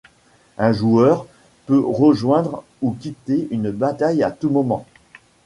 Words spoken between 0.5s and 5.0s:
Un joueur peut rejoindre ou quitter une bataille à tout moment.